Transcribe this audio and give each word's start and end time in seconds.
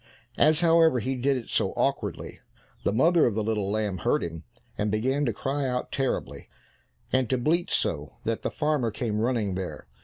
As, 0.39 0.61
however, 0.61 0.99
he 0.99 1.13
did 1.13 1.37
it 1.37 1.47
so 1.47 1.73
awkwardly, 1.73 2.39
the 2.83 2.91
mother 2.91 3.27
of 3.27 3.35
the 3.35 3.43
little 3.43 3.69
lamb 3.69 3.99
heard 3.99 4.23
him, 4.23 4.45
and 4.75 4.89
began 4.89 5.25
to 5.25 5.31
cry 5.31 5.67
out 5.67 5.91
terribly, 5.91 6.49
and 7.13 7.29
to 7.29 7.37
bleat 7.37 7.69
so 7.69 8.13
that 8.23 8.41
the 8.41 8.49
farmer 8.49 8.89
came 8.89 9.19
running 9.21 9.53
there. 9.53 9.85